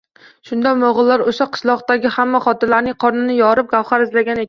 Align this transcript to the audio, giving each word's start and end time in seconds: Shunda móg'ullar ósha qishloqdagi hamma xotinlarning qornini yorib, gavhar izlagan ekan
Shunda 0.51 0.71
móg'ullar 0.83 1.23
ósha 1.33 1.47
qishloqdagi 1.59 2.13
hamma 2.17 2.43
xotinlarning 2.49 3.01
qornini 3.07 3.41
yorib, 3.45 3.73
gavhar 3.79 4.11
izlagan 4.13 4.31
ekan 4.33 4.39